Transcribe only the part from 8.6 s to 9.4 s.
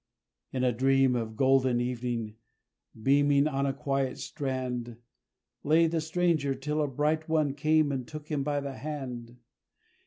the hand.